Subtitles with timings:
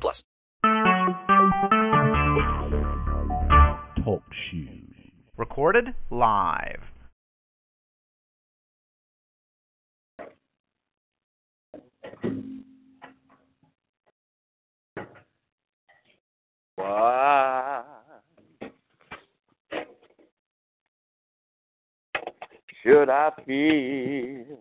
[0.00, 0.24] plus.
[4.04, 4.94] Talk shoes.
[5.36, 6.82] Recorded live.
[16.76, 17.82] Why
[22.82, 24.58] should I feel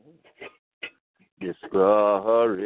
[1.39, 2.61] discouraged?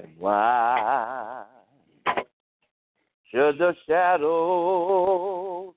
[0.00, 1.44] And why
[3.30, 5.74] should the shadows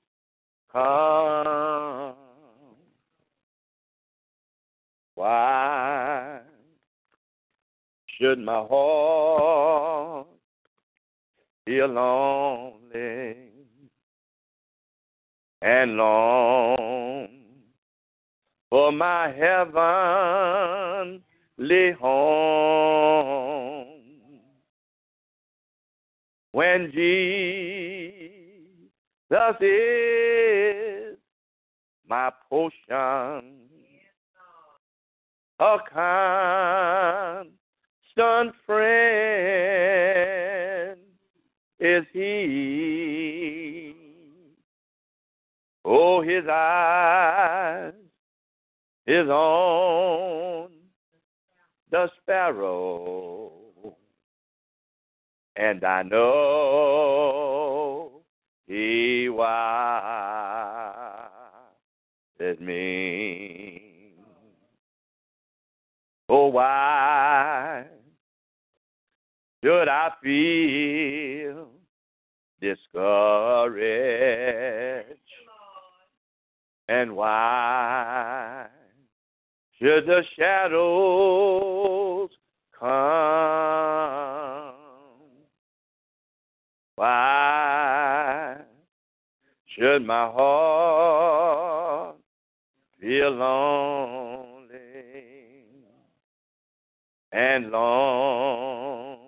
[0.72, 2.14] come?
[5.14, 6.40] Why
[8.18, 10.26] should my heart
[11.64, 13.36] feel lonely
[15.60, 17.28] and long
[18.70, 21.22] for my heavenly
[21.92, 22.61] home?
[26.62, 27.02] When Jesus
[29.60, 31.18] is
[32.08, 33.68] my portion,
[35.58, 37.50] a constant
[38.64, 39.80] friend
[41.80, 43.96] is he.
[45.84, 47.92] Oh, his eyes
[49.08, 50.70] is on
[51.90, 53.31] the sparrow,
[55.56, 56.62] and I know
[58.66, 59.50] he watches
[62.60, 64.14] me.
[66.28, 67.84] Oh, why
[69.62, 71.68] should I feel
[72.60, 73.78] discouraged?
[76.88, 78.66] And why
[79.78, 82.30] should the shadows
[82.78, 84.31] come?
[86.96, 88.56] Why
[89.66, 92.16] should my heart
[93.00, 94.68] feel lonely
[97.32, 99.18] and long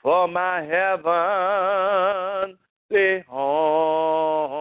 [0.00, 2.54] for my heavenly
[3.28, 4.54] home?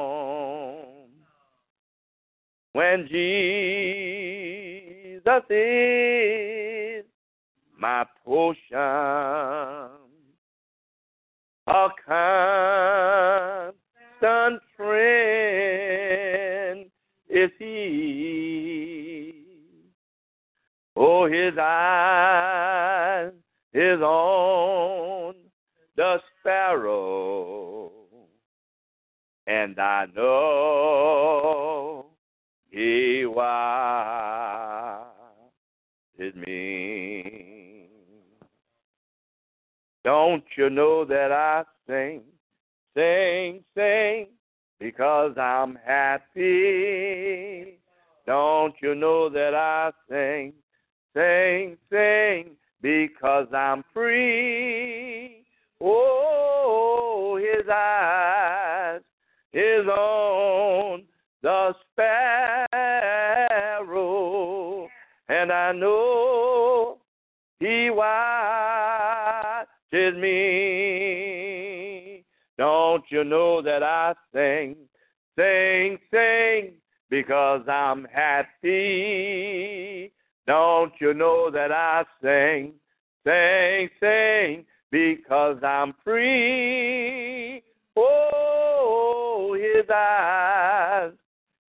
[2.73, 3.61] When Jesus
[5.49, 7.05] is
[7.77, 9.92] my portion,
[11.67, 13.73] a constant
[14.75, 16.85] friend
[17.29, 19.33] is he.
[20.95, 23.31] Oh, his eyes
[23.73, 25.33] is on
[25.95, 27.91] the sparrow,
[29.47, 32.05] and I know
[32.69, 35.07] he watches
[36.35, 37.12] me.
[40.03, 42.23] Don't you know that I sing,
[42.93, 44.27] sing, sing,
[44.77, 47.79] because I'm happy?
[48.27, 50.51] Don't you know that I sing,
[51.13, 55.45] sing, sing, because I'm free?
[55.79, 58.99] Oh, his eyes
[59.53, 61.03] is on
[61.41, 63.29] the sparrow,
[65.29, 66.97] and I know
[67.59, 67.89] he
[69.93, 71.83] watches me.
[72.57, 74.75] Don't you know that I sing,
[75.37, 76.73] sing, sing,
[77.09, 78.51] because I'm happy?
[80.45, 82.73] Don't you know that I sing,
[83.23, 87.63] sing, sing, because I'm free?
[87.95, 91.13] Oh, his eyes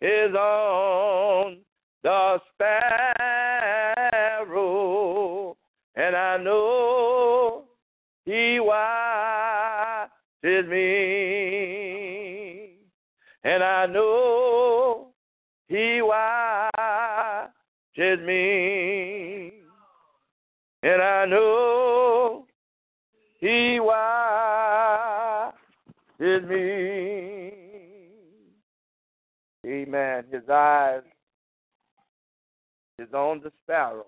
[0.01, 1.59] is on
[2.03, 2.41] the
[4.45, 5.57] sparrow,
[5.97, 6.84] and I know
[10.45, 10.77] watches me,
[13.45, 15.09] and I know
[15.69, 17.49] he watches
[18.27, 19.53] me,
[20.83, 22.47] and I know
[23.41, 25.55] he watches
[26.49, 27.53] me.
[29.67, 30.25] Amen.
[30.31, 31.01] His eyes
[32.99, 34.05] is on the sparrow,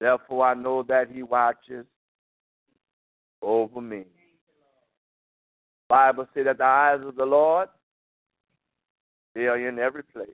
[0.00, 1.84] Therefore, I know that He watches
[3.42, 4.04] over me.
[5.92, 7.68] Bible says that the eyes of the Lord
[9.34, 10.30] they are in every place.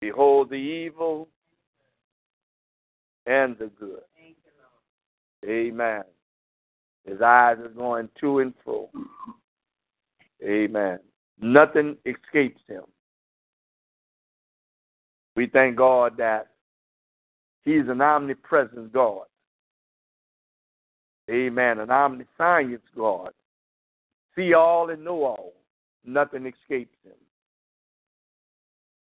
[0.00, 1.28] Behold the evil
[3.24, 4.00] and the good.
[5.44, 6.02] Amen.
[7.04, 8.90] His eyes are going to and fro.
[10.44, 10.98] Amen.
[11.40, 12.82] Nothing escapes him.
[15.36, 16.48] We thank God that
[17.64, 19.26] He's an omnipresent God.
[21.30, 21.78] Amen.
[21.78, 23.30] An omniscience God.
[24.36, 25.52] See all and know all.
[26.04, 27.12] Nothing escapes him.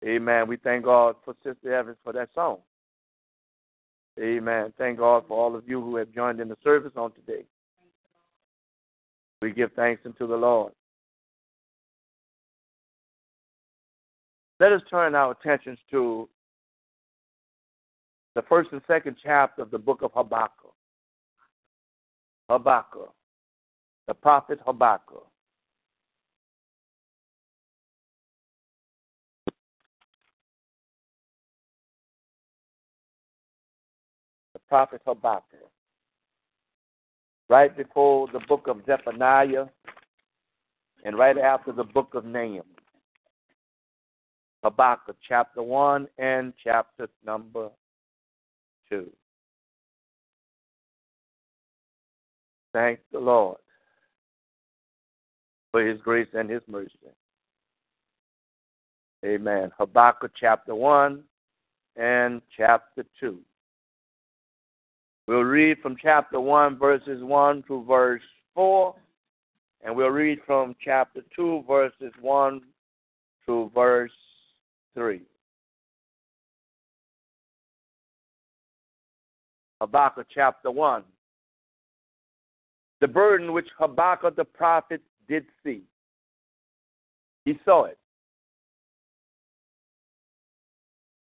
[0.08, 0.48] Amen.
[0.48, 2.60] We thank God for Sister Evans for that song.
[4.20, 4.74] Amen.
[4.78, 7.46] Thank God for all of you who have joined in the service on today.
[9.42, 10.74] We give thanks unto the Lord.
[14.60, 16.28] Let us turn our attentions to
[18.34, 20.74] the first and second chapter of the book of Habakkuk.
[22.50, 23.14] Habakkuk,
[24.08, 25.28] the prophet Habakkuk.
[34.54, 35.60] The prophet Habakkuk.
[37.50, 39.66] Right before the book of Zephaniah
[41.04, 42.64] and right after the book of Nahum.
[44.64, 47.70] Habakkuk chapter 1 and chapter number
[48.90, 49.10] 2.
[52.74, 53.58] Thank the Lord
[55.72, 56.92] for his grace and his mercy.
[59.26, 59.72] Amen.
[59.78, 61.24] Habakkuk chapter 1
[61.96, 63.40] and chapter 2.
[65.28, 68.22] We'll read from chapter 1, verses 1 to verse
[68.54, 68.96] 4,
[69.84, 72.62] and we'll read from chapter 2, verses 1
[73.46, 74.12] to verse
[74.94, 75.22] 3.
[79.82, 81.04] Habakkuk chapter 1.
[83.02, 85.84] The burden which Habakkuk the prophet did see.
[87.46, 87.98] He saw it.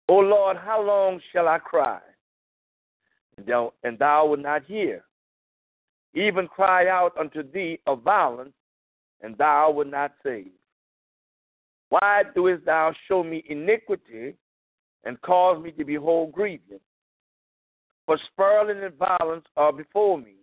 [0.09, 2.01] O Lord, how long shall I cry?
[3.37, 5.05] And thou wilt not hear.
[6.15, 8.55] Even cry out unto thee of violence,
[9.21, 10.53] and thou wilt not save.
[11.91, 14.35] Why doest thou show me iniquity
[15.05, 16.81] and cause me to behold grievance?
[18.07, 20.37] For spoiling and violence are before me.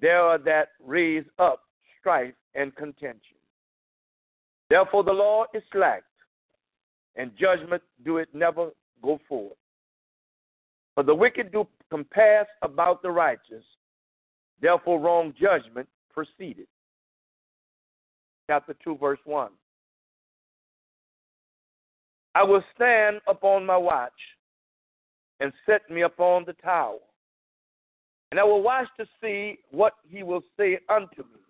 [0.00, 1.65] There are that raise up
[2.06, 3.36] strife and contention.
[4.70, 6.04] Therefore the law is slack,
[7.16, 8.70] and judgment do it never
[9.02, 9.56] go forth.
[10.94, 13.64] For the wicked do compass about the righteous,
[14.62, 16.68] therefore wrong judgment proceeded.
[18.48, 19.50] Chapter 2, verse 1.
[22.36, 24.12] I will stand upon my watch
[25.40, 26.98] and set me upon the tower.
[28.30, 31.40] And I will watch to see what he will say unto me,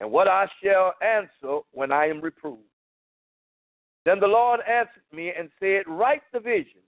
[0.00, 2.62] and what I shall answer when I am reproved.
[4.04, 6.80] Then the Lord answered me and said, Write the vision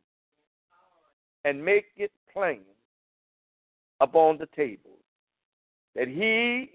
[1.45, 2.63] and make it plain
[4.01, 4.99] upon the table,
[5.95, 6.71] that he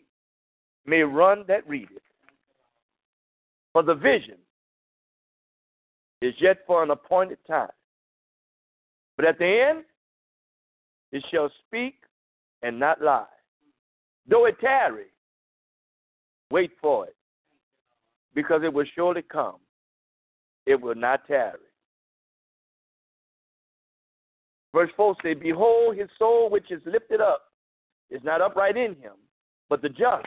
[0.85, 2.03] may run that read it.
[3.73, 4.37] For the vision
[6.21, 7.69] is yet for an appointed time.
[9.15, 9.83] But at the end,
[11.11, 11.95] it shall speak
[12.61, 13.25] and not lie.
[14.27, 15.07] Though it tarry,
[16.51, 17.15] wait for it,
[18.33, 19.57] because it will surely come.
[20.65, 21.59] It will not tarry.
[24.73, 27.43] Verse 4 say, Behold, his soul which is lifted up
[28.09, 29.13] is not upright in him,
[29.69, 30.25] but the just.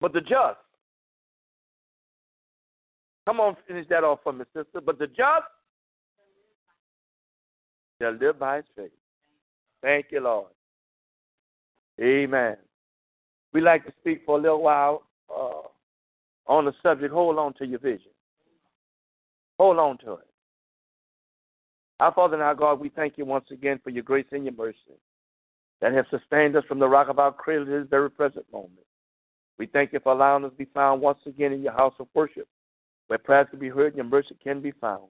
[0.00, 0.58] But the just
[3.26, 4.80] Come on, finish that off for me, sister.
[4.84, 5.48] But the just
[8.00, 8.90] shall live by his faith.
[9.82, 10.53] Thank you, Lord.
[12.00, 12.56] Amen.
[13.52, 15.62] We like to speak for a little while uh,
[16.46, 17.12] on the subject.
[17.12, 18.10] Hold on to your vision.
[19.58, 20.26] Hold on to it.
[22.00, 24.54] Our Father and our God, we thank you once again for your grace and your
[24.54, 24.98] mercy
[25.80, 28.72] that have sustained us from the rock of our cradle to this very present moment.
[29.58, 32.08] We thank you for allowing us to be found once again in your house of
[32.14, 32.48] worship
[33.06, 35.04] where prayers can be heard and your mercy can be found.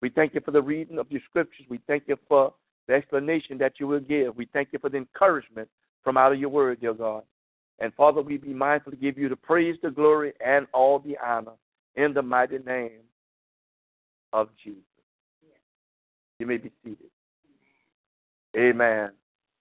[0.00, 1.66] We thank you for the reading of your scriptures.
[1.68, 2.54] We thank you for
[2.88, 4.36] the explanation that you will give.
[4.36, 5.68] We thank you for the encouragement
[6.02, 7.22] from out of your word, dear God.
[7.78, 11.16] And Father, we be mindful to give you the praise, the glory, and all the
[11.24, 11.52] honor
[11.96, 13.00] in the mighty name
[14.32, 14.82] of Jesus.
[16.38, 17.10] You may be seated.
[18.56, 19.10] Amen.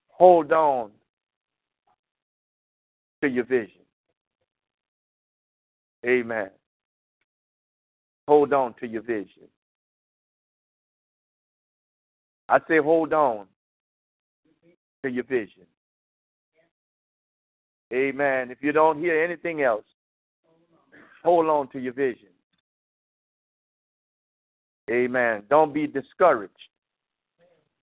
[0.09, 0.91] Hold on
[3.21, 3.81] to your vision.
[6.05, 6.49] Amen.
[8.27, 9.47] Hold on to your vision.
[12.47, 13.45] I say hold on
[15.03, 15.63] to your vision.
[17.93, 18.51] Amen.
[18.51, 19.85] If you don't hear anything else,
[21.23, 22.27] hold on to your vision.
[24.89, 25.43] Amen.
[25.49, 26.53] Don't be discouraged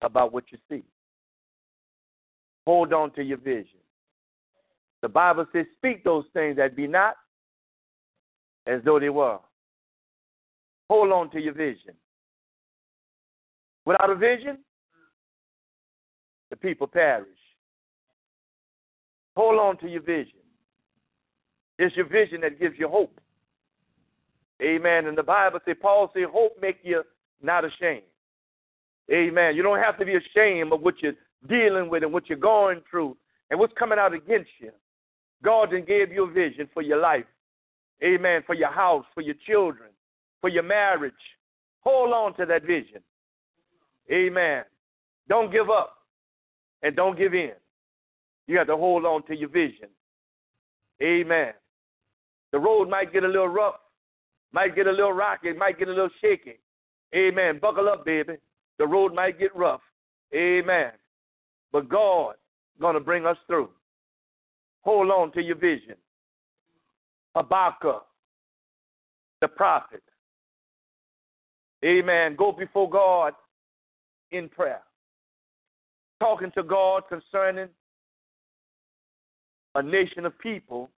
[0.02, 0.82] about what you see.
[2.66, 3.78] Hold on to your vision.
[5.02, 7.16] The Bible says, Speak those things that be not
[8.66, 9.38] as though they were.
[10.90, 11.94] Hold on to your vision.
[13.84, 14.58] Without a vision,
[16.50, 17.28] the people perish.
[19.36, 20.38] Hold on to your vision.
[21.78, 23.20] It's your vision that gives you hope.
[24.62, 25.06] Amen.
[25.06, 27.02] And the Bible says, Paul said, hope make you
[27.42, 28.02] not ashamed.
[29.12, 29.54] Amen.
[29.54, 31.12] You don't have to be ashamed of what you're
[31.48, 33.16] dealing with and what you're going through
[33.50, 34.70] and what's coming out against you.
[35.44, 37.26] God then gave you a vision for your life.
[38.02, 38.42] Amen.
[38.46, 39.90] For your house, for your children,
[40.40, 41.12] for your marriage.
[41.80, 43.02] Hold on to that vision.
[44.10, 44.64] Amen.
[45.28, 45.98] Don't give up
[46.82, 47.52] and don't give in.
[48.46, 49.88] You have to hold on to your vision.
[51.02, 51.52] Amen.
[52.52, 53.80] The road might get a little rough,
[54.52, 56.58] might get a little rocky, might get a little shaky.
[57.14, 57.58] Amen.
[57.60, 58.34] Buckle up, baby.
[58.78, 59.80] The road might get rough.
[60.34, 60.92] Amen.
[61.72, 62.34] But God
[62.80, 63.70] gonna bring us through.
[64.82, 65.96] Hold on to your vision.
[67.34, 68.06] Habakkuk,
[69.40, 70.02] the prophet.
[71.84, 72.36] Amen.
[72.36, 73.34] Go before God
[74.30, 74.82] in prayer.
[76.20, 77.68] Talking to God concerning
[79.76, 80.90] a nation of people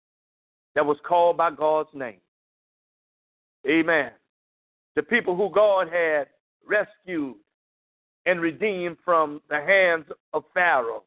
[0.76, 2.22] that was called by God's name.
[3.68, 4.12] Amen.
[4.96, 6.28] The people who God had
[6.66, 7.36] rescued
[8.28, 11.04] and redeemed from the hands of Pharaoh,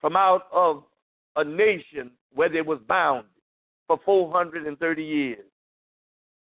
[0.00, 0.84] from out of
[1.36, 3.26] a nation where they was bound
[3.88, 5.44] for 430 years.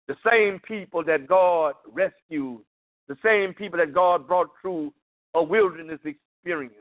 [0.09, 2.61] The same people that God rescued,
[3.09, 4.93] the same people that God brought through
[5.35, 6.75] a wilderness experience,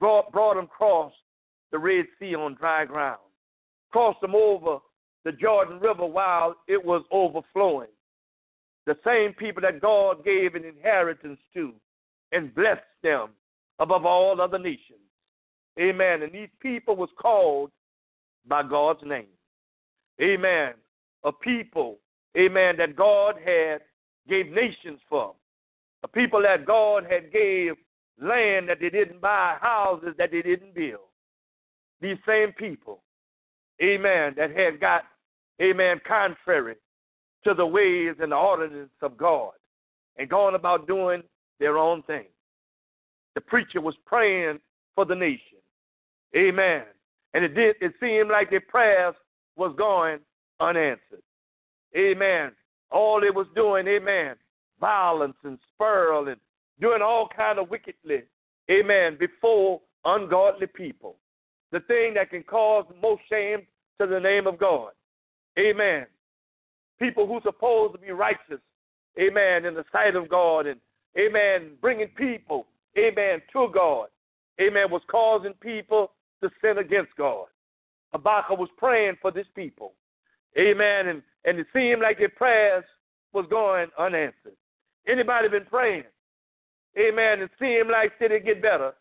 [0.00, 1.12] brought, brought them across
[1.72, 3.20] the Red Sea on dry ground,
[3.90, 4.78] crossed them over
[5.24, 7.88] the Jordan River while it was overflowing.
[8.86, 11.74] The same people that God gave an inheritance to
[12.32, 13.30] and blessed them
[13.78, 14.98] above all other nations.
[15.78, 16.22] Amen.
[16.22, 17.70] And these people was called
[18.46, 19.26] by God's name.
[20.20, 20.72] Amen.
[21.24, 21.98] A people,
[22.36, 23.80] amen, that God had
[24.28, 25.34] gave nations for.
[26.02, 27.72] A people that God had gave
[28.20, 31.07] land that they didn't buy, houses that they didn't build
[32.00, 33.02] these same people,
[33.82, 35.02] amen, that had got,
[35.60, 36.76] amen, contrary
[37.44, 39.52] to the ways and the ordinance of God
[40.16, 41.22] and gone about doing
[41.60, 42.26] their own thing.
[43.34, 44.58] The preacher was praying
[44.94, 45.58] for the nation.
[46.36, 46.82] Amen.
[47.34, 49.14] And it did it seemed like their prayers
[49.56, 50.18] was going
[50.60, 51.22] unanswered.
[51.96, 52.52] Amen.
[52.90, 54.36] All it was doing, amen,
[54.80, 56.34] violence and spurl
[56.80, 58.22] doing all kind of wickedly,
[58.70, 61.16] amen, before ungodly people
[61.72, 63.62] the thing that can cause most shame
[64.00, 64.90] to the name of God.
[65.58, 66.06] Amen.
[66.98, 68.60] People who supposed to be righteous,
[69.18, 70.80] amen, in the sight of God, and
[71.18, 72.66] amen, bringing people,
[72.98, 74.08] amen, to God,
[74.60, 77.46] amen, was causing people to sin against God.
[78.12, 79.92] Habakkuk was praying for this people,
[80.58, 82.84] amen, and, and it seemed like their prayers
[83.32, 84.56] was going unanswered.
[85.06, 86.04] Anybody been praying?
[86.98, 87.40] Amen.
[87.40, 88.92] It seemed like it did it get better?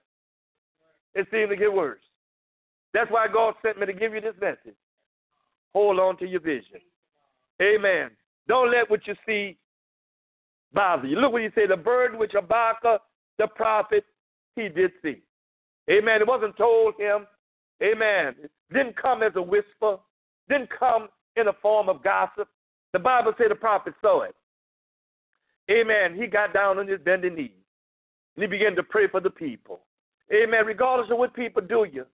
[1.16, 2.00] It seemed to get worse.
[2.94, 4.78] That's why God sent me to give you this message.
[5.74, 6.80] Hold on to your vision.
[7.62, 8.12] Amen.
[8.48, 9.58] Don't let what you see
[10.74, 11.18] bother you.
[11.20, 13.02] Look what he said the bird which Habakkuk,
[13.38, 14.06] the prophet,
[14.56, 15.22] he did see.
[15.90, 16.22] Amen.
[16.22, 17.28] It wasn't told him.
[17.84, 18.36] Amen.
[18.44, 19.98] It didn't come as a whisper,
[20.50, 22.48] didn't come in a form of gossip.
[22.94, 24.36] The Bible said the prophet saw it.
[25.70, 26.16] Amen.
[26.16, 27.52] He got down on his bending knees
[28.36, 29.82] and he began to pray for the people.
[30.34, 30.66] Amen.
[30.66, 32.06] Regardless of what people do you,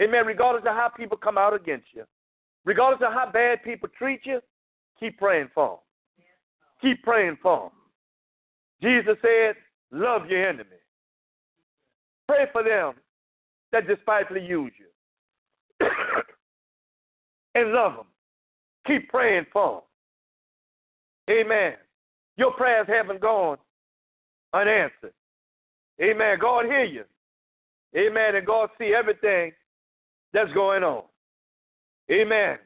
[0.00, 0.26] Amen.
[0.26, 2.04] Regardless of how people come out against you,
[2.64, 4.40] regardless of how bad people treat you,
[4.98, 6.24] keep praying for them.
[6.80, 7.72] Keep praying for them.
[8.82, 9.56] Jesus said,
[9.90, 10.68] Love your enemy.
[12.28, 12.94] Pray for them
[13.72, 15.86] that despitefully use you.
[17.54, 18.06] and love them.
[18.86, 19.82] Keep praying for
[21.26, 21.36] them.
[21.36, 21.74] Amen.
[22.36, 23.58] Your prayers haven't gone
[24.52, 25.12] unanswered.
[26.00, 26.38] Amen.
[26.40, 27.04] God hear you.
[27.96, 28.36] Amen.
[28.36, 29.52] And God see everything
[30.32, 31.04] that's going on.
[32.10, 32.58] Amen.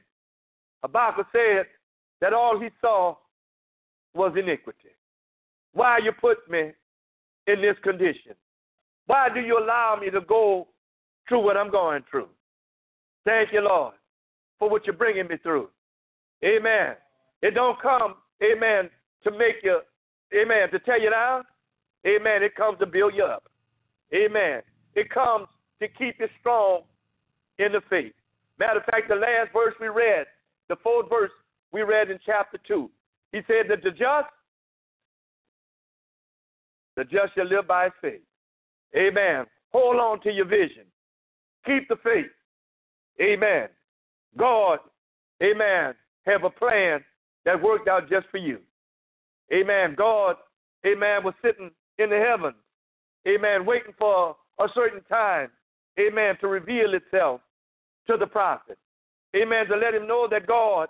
[0.83, 1.67] Habakkuk said
[2.21, 3.17] that all he saw
[4.15, 4.91] was iniquity.
[5.73, 6.73] Why you put me
[7.47, 8.35] in this condition?
[9.07, 10.69] Why do you allow me to go
[11.29, 12.29] through what I'm going through?
[13.25, 13.95] Thank you, Lord,
[14.59, 15.69] for what you're bringing me through.
[16.45, 16.95] Amen.
[17.41, 18.91] It don't come, amen,
[19.25, 19.81] to make you,
[20.35, 21.43] amen, to tell you now.
[22.07, 22.43] Amen.
[22.43, 23.45] It comes to build you up.
[24.15, 24.63] Amen.
[24.95, 25.47] It comes
[25.81, 26.83] to keep you strong
[27.65, 28.13] in the faith.
[28.59, 30.27] Matter of fact, the last verse we read,
[30.69, 31.31] the fourth verse
[31.73, 32.91] we read in chapter 2,
[33.33, 34.29] he said that the just,
[36.97, 38.21] the just shall live by faith.
[38.97, 39.47] Amen.
[39.73, 40.85] Hold on to your vision.
[41.65, 42.27] Keep the faith.
[43.21, 43.69] Amen.
[44.39, 44.79] God,
[45.43, 45.95] amen,
[46.27, 47.05] have a plan
[47.45, 48.59] that worked out just for you.
[49.53, 49.95] Amen.
[49.97, 50.37] God,
[50.87, 52.57] amen, was sitting in the heavens,
[53.29, 55.51] amen, waiting for a certain time,
[56.01, 57.41] amen, to reveal itself
[58.07, 58.79] to the prophet.
[59.37, 59.67] Amen.
[59.69, 60.89] To let him know that God,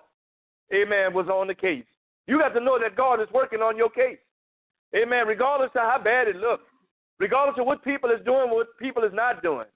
[0.73, 1.85] amen, was on the case.
[2.26, 4.19] You got to know that God is working on your case.
[4.95, 5.26] Amen.
[5.26, 6.64] Regardless of how bad it looks,
[7.19, 9.66] regardless of what people is doing, what people is not doing,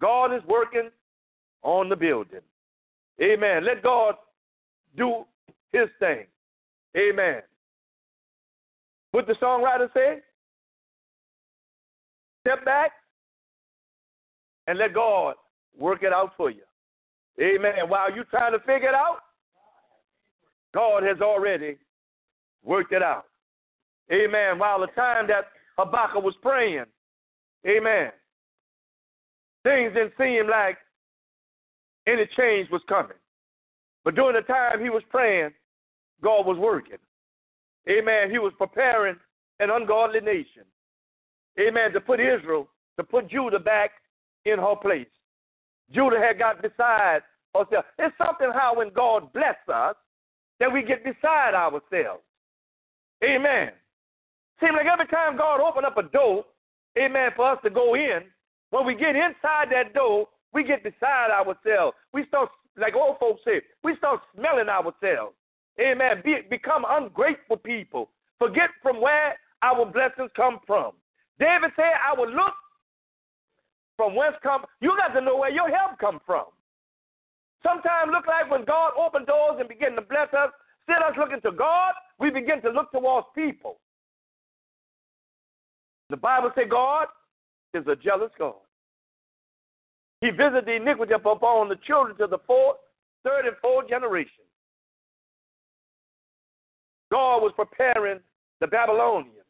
[0.00, 0.90] God is working
[1.62, 2.40] on the building.
[3.20, 3.64] Amen.
[3.64, 4.14] Let God
[4.96, 5.24] do
[5.72, 6.26] his thing.
[6.96, 7.42] Amen.
[9.12, 10.20] What the songwriter say?
[12.40, 12.92] Step back
[14.66, 15.34] and let God
[15.78, 16.62] work it out for you.
[17.40, 17.88] Amen.
[17.88, 19.18] While you're trying to figure it out,
[20.74, 21.76] God has already
[22.62, 23.24] worked it out.
[24.12, 24.58] Amen.
[24.58, 25.46] While the time that
[25.78, 26.84] Habakkuk was praying,
[27.66, 28.10] amen,
[29.62, 30.76] things didn't seem like
[32.06, 33.16] any change was coming.
[34.04, 35.50] But during the time he was praying,
[36.22, 36.98] God was working.
[37.88, 38.30] Amen.
[38.30, 39.16] He was preparing
[39.60, 40.64] an ungodly nation.
[41.60, 41.92] Amen.
[41.92, 43.90] To put Israel, to put Judah back
[44.44, 45.06] in her place.
[45.92, 47.20] Judah had got beside
[47.54, 47.84] herself.
[47.98, 49.96] It's something how when God bless us,
[50.60, 52.22] that we get beside ourselves.
[53.24, 53.70] Amen.
[54.60, 56.44] Seems like every time God open up a door,
[56.98, 58.20] amen, for us to go in,
[58.70, 61.96] when we get inside that door, we get beside ourselves.
[62.12, 65.34] We start, like old folks say, we start smelling ourselves.
[65.80, 66.22] Amen.
[66.24, 68.10] Be, become ungrateful people.
[68.38, 70.92] Forget from where our blessings come from.
[71.38, 72.54] David said, I will look
[74.02, 74.64] from whence come.
[74.80, 76.46] You got to know where your help come from.
[77.62, 80.50] Sometimes look like when God opened doors and begin to bless us,
[80.80, 83.78] instead of us looking to God, we begin to look towards people.
[86.10, 87.06] The Bible says God
[87.74, 88.54] is a jealous God.
[90.20, 92.78] He visited the iniquity upon the children to the fourth,
[93.24, 94.44] third, and fourth generation.
[97.12, 98.18] God was preparing
[98.60, 99.46] the Babylonians,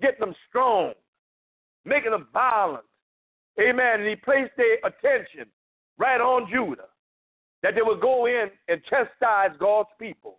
[0.00, 0.92] getting them strong,
[1.84, 2.84] making them violent.
[3.60, 4.00] Amen.
[4.00, 5.46] And he placed their attention
[5.98, 6.88] right on Judah
[7.62, 10.38] that they would go in and chastise God's people,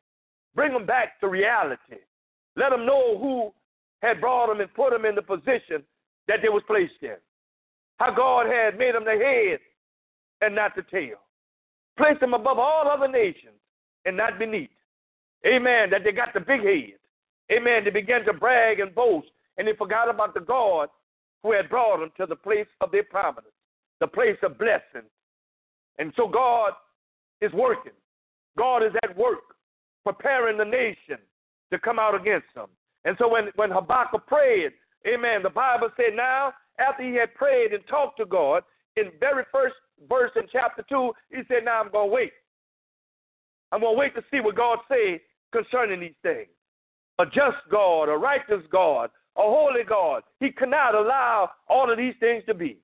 [0.55, 1.99] bring them back to reality,
[2.55, 3.53] let them know who
[4.01, 5.83] had brought them and put them in the position
[6.27, 7.17] that they was placed in.
[7.97, 9.59] How God had made them the head
[10.41, 11.17] and not the tail.
[11.97, 13.59] Placed them above all other nations
[14.05, 14.69] and not beneath.
[15.45, 15.89] Amen.
[15.89, 16.97] That they got the big head.
[17.51, 17.83] Amen.
[17.83, 19.27] They began to brag and boast,
[19.57, 20.87] and they forgot about the God
[21.43, 23.53] who had brought them to the place of their prominence,
[23.99, 25.07] the place of blessing.
[25.97, 26.73] And so God
[27.41, 27.93] is working.
[28.57, 29.55] God is at work
[30.03, 31.17] preparing the nation
[31.71, 32.67] to come out against them.
[33.05, 34.71] And so when, when Habakkuk prayed,
[35.07, 38.63] amen, the Bible said now, after he had prayed and talked to God,
[38.95, 39.75] in very first
[40.09, 42.31] verse in chapter 2, he said, now I'm going to wait.
[43.71, 45.19] I'm going to wait to see what God says
[45.51, 46.47] concerning these things.
[47.19, 50.23] A just God, a righteous God, a holy God.
[50.39, 52.77] He cannot allow all of these things to be.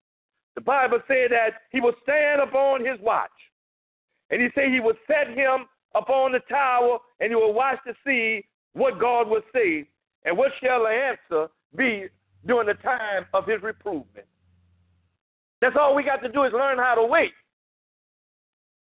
[0.55, 3.29] The Bible said that he will stand upon his watch
[4.29, 7.93] and he said he would set him upon the tower and he will watch to
[8.05, 9.85] see what God will say
[10.23, 12.05] and what shall the answer be
[12.47, 14.25] during the time of his reprovement.
[15.61, 17.33] That's all we got to do is learn how to wait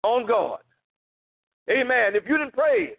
[0.03, 0.59] on God.
[1.69, 2.15] Amen.
[2.15, 2.93] If you didn't pray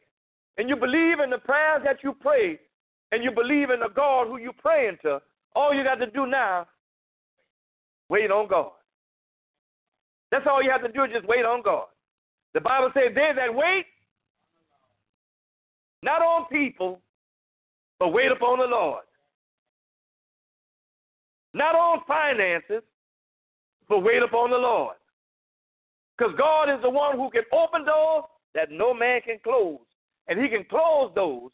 [0.57, 2.61] and you believe in the prayers that you pray
[3.13, 5.21] and you believe in the God who you're praying to,
[5.55, 6.67] all you got to do now,
[8.09, 8.73] wait on God.
[10.31, 11.87] That's all you have to do is just wait on God.
[12.55, 13.85] The Bible says, They that wait,
[16.03, 17.01] not on people,
[18.01, 19.05] but wait upon the Lord.
[21.53, 22.83] Not on finances,
[23.91, 24.97] but wait upon the Lord.
[26.17, 29.81] Because God is the one who can open doors that no man can close.
[30.29, 31.51] And he can close those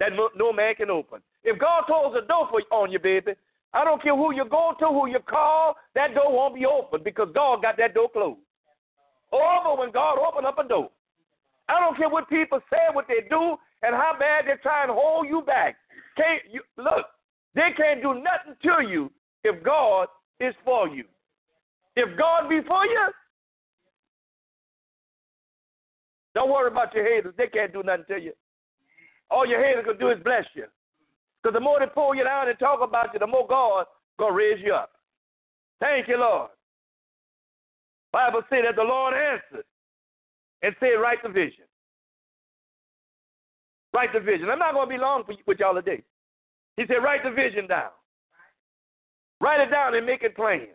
[0.00, 1.20] that no, man can open.
[1.44, 3.32] If God closes a door for, on you, baby,
[3.72, 7.00] I don't care who you go to, who you call, that door won't be open
[7.04, 8.38] because God got that door closed
[9.32, 10.90] over when God opened up a door.
[11.68, 14.92] I don't care what people say, what they do, and how bad they try and
[14.92, 15.76] hold you back.
[16.16, 17.06] Can't you look?
[17.54, 19.10] They can't do nothing to you
[19.44, 20.08] if God
[20.40, 21.04] is for you.
[21.96, 23.08] If God be for you,
[26.34, 27.34] don't worry about your haters.
[27.36, 28.32] They can't do nothing to you.
[29.30, 30.64] All your haters can do is bless you.
[31.42, 33.86] Because the more they pull you down and talk about you, the more God
[34.18, 34.90] gonna raise you up.
[35.80, 36.50] Thank you, Lord.
[38.12, 39.64] Bible said that the Lord answered
[40.62, 41.64] and said, write the vision.
[43.94, 44.48] Write the vision.
[44.50, 46.02] I'm not going to be long with y'all today.
[46.76, 47.90] He said, write the vision down.
[49.40, 50.68] Write it down and make it plain.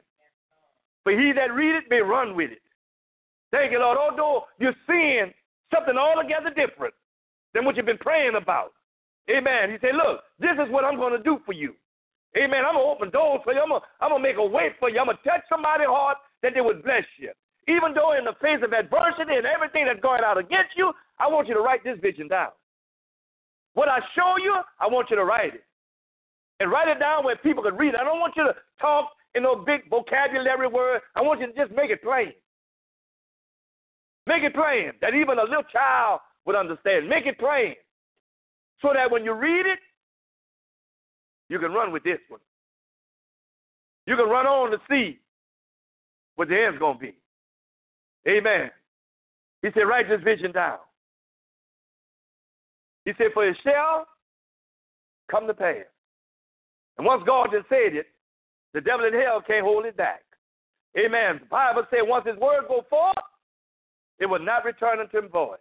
[1.03, 2.61] For he that read it may run with it.
[3.51, 3.97] Thank you, Lord.
[3.97, 5.33] Although you're seeing
[5.73, 6.93] something altogether different
[7.53, 8.73] than what you've been praying about.
[9.29, 9.71] Amen.
[9.71, 11.73] He said, Look, this is what I'm going to do for you.
[12.35, 12.65] Amen.
[12.65, 13.61] I'm going to open doors for you.
[13.61, 14.99] I'm going, to, make a way for you.
[14.99, 17.31] I'm going to touch somebody's heart that they would bless you.
[17.67, 21.27] Even though in the face of adversity and everything that's going out against you, I
[21.27, 22.49] want you to write this vision down.
[23.75, 25.63] What I show you, I want you to write it.
[26.59, 27.99] And write it down where people can read it.
[27.99, 31.01] I don't want you to talk in no big vocabulary word.
[31.15, 32.33] I want you to just make it plain.
[34.25, 37.07] Make it plain that even a little child would understand.
[37.07, 37.75] Make it plain
[38.81, 39.79] so that when you read it,
[41.49, 42.41] you can run with this one.
[44.05, 45.19] You can run on to see
[46.35, 47.15] what the end's going to be.
[48.27, 48.71] Amen.
[49.61, 50.79] He said, write this vision down.
[53.05, 54.07] He said, for it shall
[55.29, 55.85] come to pass.
[56.97, 58.07] And once God just said it,
[58.73, 60.23] the devil in hell can't hold it back.
[60.97, 61.39] Amen.
[61.41, 63.15] The Bible said once his word go forth,
[64.19, 65.57] it will not return unto him void,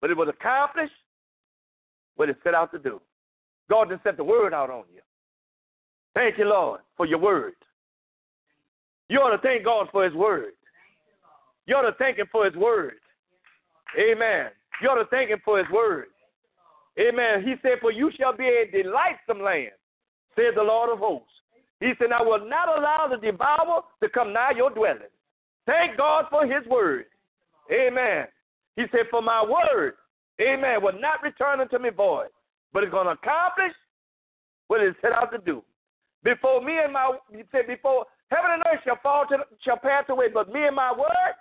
[0.00, 0.92] but it was accomplished
[2.16, 3.00] what it set out to do.
[3.70, 5.00] God just sent the word out on you.
[6.14, 7.54] Thank you, Lord, for your word.
[9.08, 10.52] You ought to thank God for his word.
[11.66, 12.94] You ought to thank him for his word.
[13.98, 14.46] Amen.
[14.82, 16.06] You ought to thank him for his word.
[16.98, 17.42] Amen.
[17.44, 19.70] He said, For you shall be a delightsome land,
[20.34, 21.28] said the Lord of hosts.
[21.80, 25.02] He said, I will not allow the devourer to come nigh your dwelling.
[25.66, 27.04] Thank God for his word.
[27.72, 28.26] Amen.
[28.78, 29.94] He said, For my word,
[30.40, 32.28] amen, will not return unto me void,
[32.72, 33.74] but it's going to accomplish
[34.68, 35.64] what it set out to do.
[36.22, 40.04] Before me and my, he said, before heaven and earth shall fall to, shall pass
[40.08, 41.34] away, but me and my word,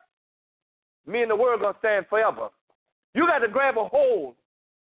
[1.05, 2.49] me and the word going to stand forever.
[3.13, 4.33] You got to grab a hold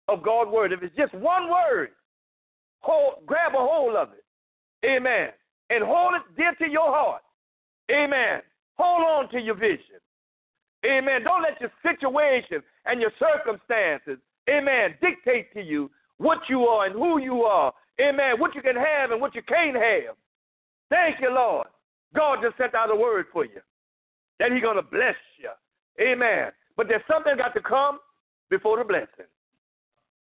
[0.08, 0.74] of God's word.
[0.74, 1.90] If it's just one word,
[2.80, 4.88] hold, grab a hold of it.
[4.88, 5.30] Amen.
[5.70, 7.22] And hold it dear to your heart.
[7.92, 8.42] Amen.
[8.80, 10.02] Hold on to your vision.
[10.86, 11.24] Amen.
[11.24, 14.18] Don't let your situation and your circumstances,
[14.50, 17.74] amen, dictate to you what you are and who you are.
[18.00, 18.40] Amen.
[18.40, 20.16] What you can have and what you can't have.
[20.90, 21.68] Thank you, Lord.
[22.16, 23.60] God just sent out a word for you
[24.40, 25.50] that He's going to bless you.
[26.02, 26.52] Amen.
[26.78, 28.00] But there's something got to come
[28.50, 29.28] before the blessing.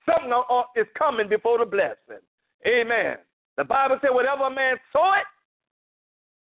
[0.06, 2.22] Something uh, uh, is coming before the blessing.
[2.66, 3.16] Amen.
[3.56, 5.24] The Bible said, whatever a man sow it,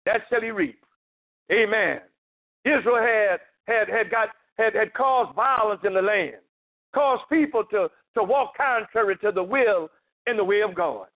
[0.07, 0.79] that shall he reap.
[1.53, 2.01] Amen.
[2.65, 6.37] Israel had had had got had, had caused violence in the land,
[6.95, 9.89] caused people to, to walk contrary to the will
[10.27, 11.07] and the way of God.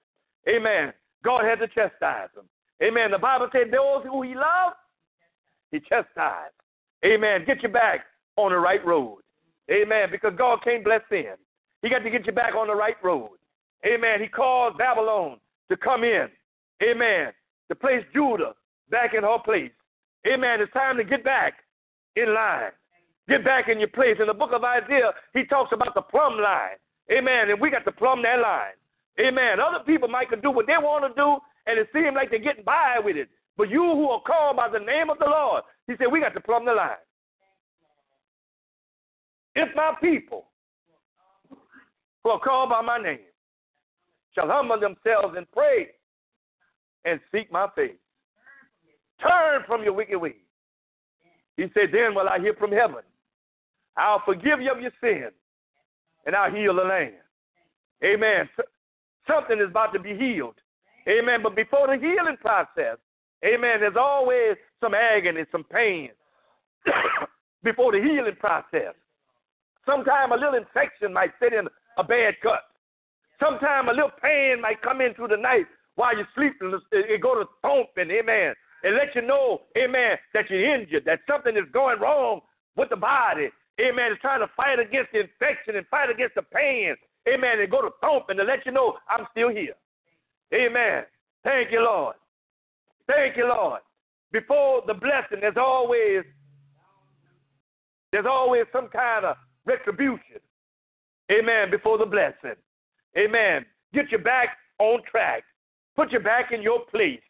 [0.49, 0.93] Amen.
[1.25, 2.47] God had to chastise them.
[2.83, 3.11] Amen.
[3.11, 4.77] The Bible said those who he loved,
[5.71, 6.55] he chastised.
[7.05, 7.45] Amen.
[7.47, 8.01] Get you back
[8.37, 9.21] on the right road.
[9.71, 10.09] Amen.
[10.11, 11.35] Because God can't bless sin.
[11.83, 13.31] He got to get you back on the right road.
[13.87, 14.21] Amen.
[14.21, 15.39] He called Babylon
[15.71, 16.29] to come in.
[16.83, 17.33] Amen.
[17.69, 18.55] To place Judah
[18.91, 19.71] back in her place.
[20.27, 20.61] Amen.
[20.61, 21.55] It's time to get back
[22.16, 22.71] in line.
[23.29, 24.16] Get back in your place.
[24.21, 26.77] In the book of Isaiah, he talks about the plumb line.
[27.12, 27.51] Amen.
[27.51, 28.77] And we got to plumb that line.
[29.21, 29.61] Amen.
[29.61, 32.64] Other people might do what they want to do, and it seems like they're getting
[32.64, 33.29] by with it.
[33.57, 36.35] But you who are called by the name of the Lord, he said, we got
[36.35, 36.90] to plumb the line.
[39.57, 40.47] If my people
[42.23, 43.18] who are called by my name
[44.35, 45.88] shall humble themselves and pray
[47.05, 47.97] and seek my face,
[49.21, 50.35] turn from your wicked ways.
[51.59, 53.03] He said, Then will I hear from heaven.
[53.97, 55.35] I'll forgive you of your sins
[56.25, 57.14] and I'll heal the land.
[58.03, 58.49] Amen.
[59.27, 60.55] Something is about to be healed.
[61.09, 61.40] Amen.
[61.42, 62.97] But before the healing process,
[63.44, 66.11] amen, there's always some agony, some pain
[67.64, 68.94] before the healing process.
[69.85, 71.66] Sometimes a little infection might set in
[71.99, 72.61] a bad cut.
[73.42, 75.66] Sometimes a little pain might come in through the night
[75.97, 76.79] while you're sleeping.
[76.92, 81.57] It go to thumping, amen, and let you know, amen, that you're injured, that something
[81.57, 82.41] is going wrong
[82.77, 83.49] with the body.
[83.81, 84.12] Amen.
[84.12, 86.95] It's trying to fight against the infection and fight against the pain.
[87.29, 87.61] Amen.
[87.61, 89.75] And go to thump and to let you know I'm still here.
[90.53, 91.05] Amen.
[91.45, 92.17] Thank you, Lord.
[93.07, 93.81] Thank you, Lord.
[94.33, 96.25] Before the blessing, there's always
[98.12, 99.37] there's always some kind of
[99.67, 100.41] retribution.
[101.31, 101.71] Amen.
[101.71, 102.57] Before the blessing.
[103.17, 103.67] Amen.
[103.93, 105.43] Get you back on track.
[105.95, 107.21] Put you back in your place.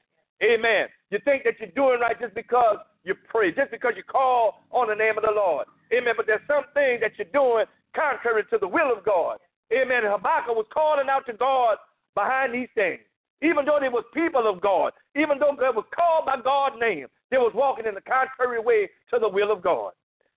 [0.43, 0.87] Amen.
[1.11, 4.89] You think that you're doing right just because you pray, just because you call on
[4.89, 5.67] the name of the Lord.
[5.93, 6.15] Amen.
[6.17, 7.65] But there's some things that you're doing
[7.97, 9.39] contrary to the will of God.
[9.73, 10.03] Amen.
[10.05, 11.77] Habakkuk was calling out to God
[12.15, 13.01] behind these things.
[13.41, 17.07] Even though they was people of God, even though they was called by God's name,
[17.31, 19.93] they was walking in the contrary way to the will of God.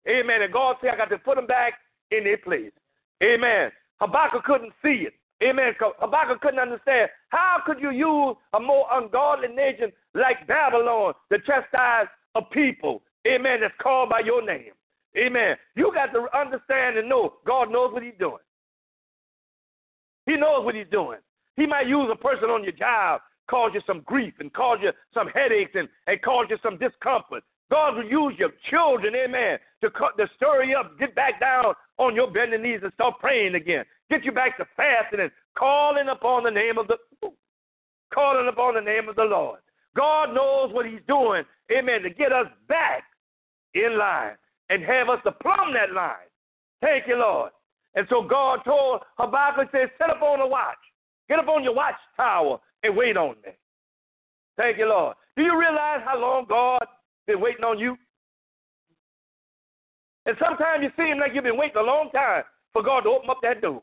[0.07, 0.41] Amen.
[0.41, 1.73] And God said, I got to put them back
[2.11, 2.71] in their place.
[3.23, 3.71] Amen.
[3.99, 5.13] Habakkuk couldn't see it.
[5.43, 5.73] Amen.
[5.79, 7.09] Habakkuk couldn't understand.
[7.29, 13.01] How could you use a more ungodly nation like Babylon to chastise a people?
[13.27, 13.59] Amen.
[13.61, 14.71] That's called by your name.
[15.17, 15.55] Amen.
[15.75, 18.41] You got to understand and know God knows what He's doing.
[20.25, 21.19] He knows what He's doing.
[21.57, 24.91] He might use a person on your job, cause you some grief and cause you
[25.13, 27.43] some headaches and, and cause you some discomfort.
[27.69, 31.73] God will use your children, amen, to, cut, to stir you up, get back down
[31.97, 33.85] on your bending knees and start praying again.
[34.09, 36.97] Get you back to fasting and calling upon the name of the
[38.13, 39.59] calling upon the name of the Lord.
[39.95, 43.03] God knows what He's doing, amen, to get us back
[43.73, 44.35] in line
[44.69, 46.29] and have us to plumb that line.
[46.81, 47.51] Thank you, Lord.
[47.95, 50.77] And so God told Habakkuk, said, set up on the watch.
[51.29, 53.51] Get up on your watchtower and wait on me.
[54.57, 55.15] Thank you, Lord.
[55.35, 56.85] Do you realize how long God
[57.27, 57.97] been waiting on you?
[60.25, 63.29] And sometimes you seem like you've been waiting a long time for God to open
[63.29, 63.81] up that door.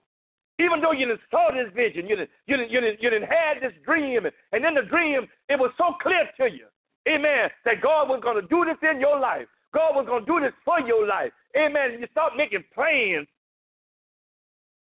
[0.58, 3.28] Even though you didn't saw this vision, you didn't, you didn't, you didn't, you didn't
[3.28, 6.66] had this dream, and and in the dream, it was so clear to you,
[7.08, 9.46] amen, that God was going to do this in your life.
[9.72, 11.30] God was going to do this for your life.
[11.56, 12.00] Amen.
[12.00, 13.28] You start making plans.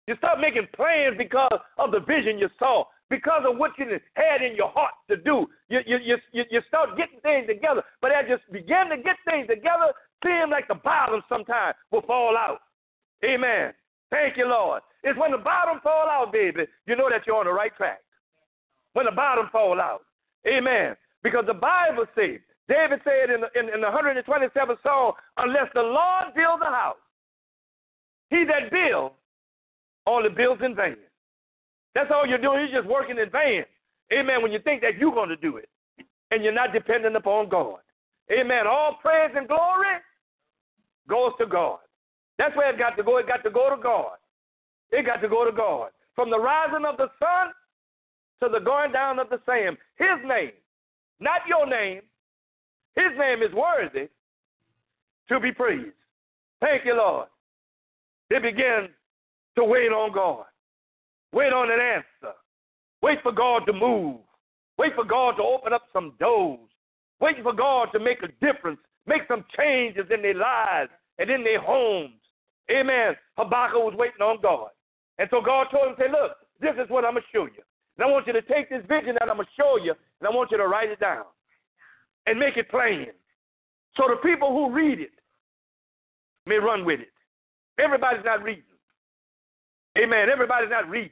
[0.07, 4.43] You start making plans because of the vision you saw, because of what you had
[4.43, 5.47] in your heart to do.
[5.69, 7.83] You, you, you, you start getting things together.
[8.03, 12.37] But as you begin to get things together, seems like the bottom sometimes will fall
[12.37, 12.59] out.
[13.25, 13.73] Amen.
[14.11, 14.83] Thank you, Lord.
[15.03, 18.01] It's when the bottom fall out, baby, you know that you're on the right track.
[18.93, 20.03] When the bottom fall out.
[20.47, 20.97] Amen.
[21.23, 25.83] Because the Bible says David said in the, in, in the 127th Psalm, unless the
[25.83, 26.97] Lord builds a house,
[28.31, 29.15] he that builds
[30.07, 30.97] only builds in vain.
[31.95, 32.61] That's all you're doing.
[32.61, 33.65] You're just working in vain.
[34.13, 34.43] Amen.
[34.43, 35.69] When you think that you're going to do it
[36.31, 37.79] and you're not dependent upon God.
[38.33, 38.67] Amen.
[38.67, 39.97] All praise and glory
[41.09, 41.79] goes to God.
[42.39, 43.19] That's where it got to go.
[43.19, 44.17] It got to go to God.
[44.91, 45.91] It got to go to God.
[46.15, 47.53] From the rising of the sun
[48.43, 49.77] to the going down of the same.
[49.97, 50.53] His name,
[51.21, 52.03] not your name,
[52.95, 54.09] his name is worthy
[55.29, 55.97] to be praised.
[56.61, 57.29] Thank you, Lord.
[58.31, 58.89] They begin
[59.57, 60.45] to wait on God.
[61.33, 62.35] Wait on an answer.
[63.03, 64.19] Wait for God to move.
[64.79, 66.59] Wait for God to open up some doors.
[67.21, 71.45] Wait for God to make a difference, make some changes in their lives and in
[71.45, 72.21] their homes.
[72.71, 73.15] Amen.
[73.37, 74.69] Habakkuk was waiting on God.
[75.19, 77.63] And so God told him, say, look, this is what I'm going to show you.
[77.97, 80.27] And I want you to take this vision that I'm going to show you, and
[80.27, 81.25] I want you to write it down
[82.27, 83.07] and make it plain.
[83.97, 85.13] So the people who read it
[86.47, 87.13] may run with it.
[87.79, 88.65] Everybody's not reading.
[89.99, 90.29] Amen.
[90.31, 91.11] Everybody's not reading.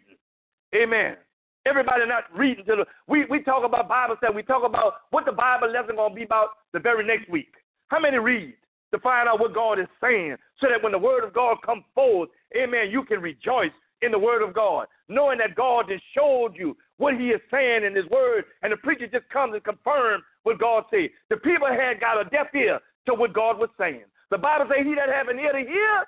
[0.74, 1.16] Amen.
[1.64, 4.34] Everybody not reading to the we, we talk about Bible study.
[4.34, 7.54] We talk about what the Bible lesson gonna be about the very next week.
[7.88, 8.54] How many read
[8.92, 11.84] to find out what God is saying so that when the word of God comes
[11.94, 16.52] forth, amen, you can rejoice in the word of God, knowing that God has showed
[16.54, 20.24] you what he is saying in his word, and the preacher just comes and confirms
[20.42, 21.10] what God said.
[21.30, 24.04] The people had got a deaf ear to what God was saying.
[24.30, 26.04] The Bible says he that have an ear to hear,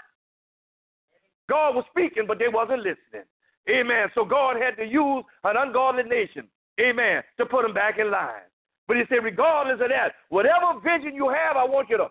[1.49, 3.27] God was speaking, but they wasn't listening.
[3.69, 4.09] Amen.
[4.15, 6.49] So God had to use an ungodly nation,
[6.81, 8.49] amen, to put them back in line.
[8.87, 12.09] But he said, regardless of that, whatever vision you have, I want you to,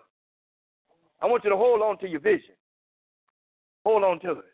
[1.23, 2.53] I want you to hold on to your vision.
[3.85, 4.45] Hold on to it.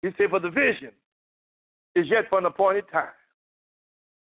[0.00, 0.90] He said, for the vision
[1.94, 3.12] is yet for an appointed time.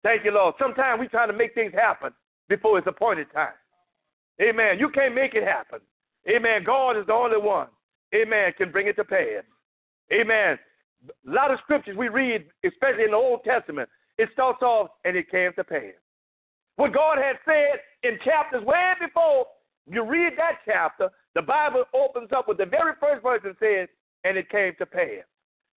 [0.04, 0.56] Thank you, Lord.
[0.60, 2.12] Sometimes we try to make things happen
[2.48, 3.54] before it's appointed time.
[4.42, 4.80] Amen.
[4.80, 5.80] You can't make it happen.
[6.28, 6.64] Amen.
[6.66, 7.68] God is the only one.
[8.16, 8.52] Amen.
[8.58, 9.44] Can bring it to pass.
[10.12, 10.58] Amen.
[11.28, 15.16] A lot of scriptures we read, especially in the Old Testament, it starts off and
[15.16, 15.94] it came to pass.
[16.78, 19.46] What God had said in chapters way before
[19.90, 23.88] you read that chapter, the Bible opens up with the very first verse and says,
[24.24, 25.26] and it came to pass.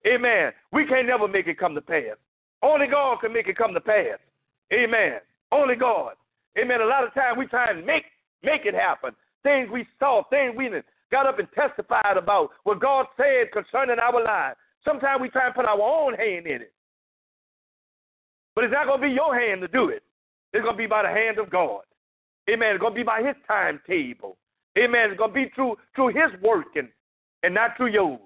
[0.07, 0.53] Amen.
[0.72, 2.16] We can't never make it come to pass.
[2.62, 4.18] Only God can make it come to pass.
[4.72, 5.20] Amen.
[5.51, 6.14] Only God.
[6.59, 6.81] Amen.
[6.81, 8.05] A lot of times we try and make
[8.42, 9.12] make it happen.
[9.42, 10.70] Things we saw, things we
[11.11, 14.57] got up and testified about what God said concerning our lives.
[14.85, 16.72] Sometimes we try and put our own hand in it.
[18.55, 20.03] But it's not going to be your hand to do it.
[20.53, 21.83] It's going to be by the hand of God.
[22.50, 22.74] Amen.
[22.74, 24.37] It's going to be by his timetable.
[24.78, 25.11] Amen.
[25.11, 26.88] It's going to be through through his working
[27.42, 28.20] and not through yours.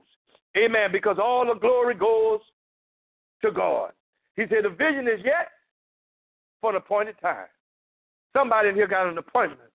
[0.57, 0.90] Amen.
[0.92, 2.40] Because all the glory goes
[3.42, 3.92] to God.
[4.37, 5.48] He said, The vision is yet
[6.61, 7.46] for an appointed time.
[8.35, 9.70] Somebody in here got an appointment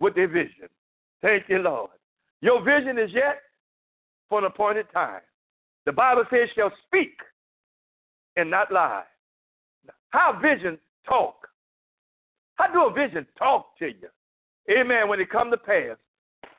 [0.00, 0.68] with their vision.
[1.22, 1.90] Thank you, Lord.
[2.40, 3.40] Your vision is yet
[4.28, 5.20] for an appointed time.
[5.86, 7.14] The Bible says, shall speak
[8.36, 9.04] and not lie.
[10.10, 11.47] How vision talk?
[12.58, 14.08] How do a vision talk to you?
[14.70, 15.08] Amen.
[15.08, 15.96] When it come to pass,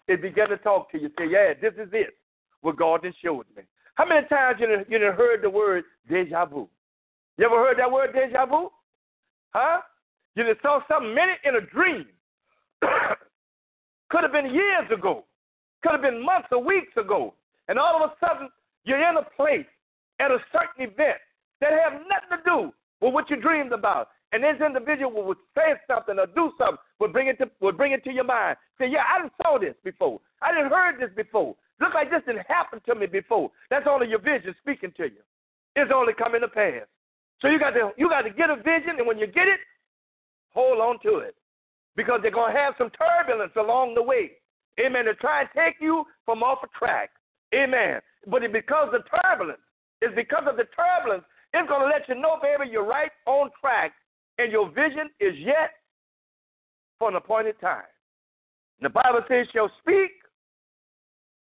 [0.08, 1.10] it began to talk to you.
[1.20, 2.16] Say, yeah, this is it.
[2.62, 3.64] What God has showed me.
[3.96, 6.68] How many times you you heard the word deja vu?
[7.38, 8.70] You ever heard that word deja vu?
[9.54, 9.82] Huh?
[10.36, 12.06] You just saw something minute in a dream.
[14.10, 15.26] Could have been years ago.
[15.84, 17.34] Could have been months or weeks ago.
[17.68, 18.50] And all of a sudden,
[18.86, 19.68] you're in a place
[20.20, 21.20] at a certain event
[21.62, 24.10] that have nothing to do with what you dreamed about.
[24.32, 27.94] And this individual would say something or do something, would bring it to would bring
[27.94, 28.58] it to your mind.
[28.78, 30.20] Say, yeah, I didn't saw this before.
[30.42, 31.56] I didn't heard this before.
[31.80, 33.52] Look like this didn't happen to me before.
[33.70, 35.24] That's only your vision speaking to you.
[35.76, 36.86] It's only coming to pass.
[37.42, 39.60] So you got to you got to get a vision, and when you get it,
[40.54, 41.36] hold on to it.
[41.96, 44.32] Because they're gonna have some turbulence along the way.
[44.80, 45.06] Amen.
[45.06, 47.10] To try and take you from off a track.
[47.56, 48.00] Amen.
[48.28, 49.62] But it because the turbulence,
[50.02, 53.94] it's because of the turbulence, it's gonna let you know, baby, you're right on track
[54.40, 55.72] and your vision is yet
[56.98, 57.84] for an appointed time.
[58.82, 60.12] The Bible says, shall speak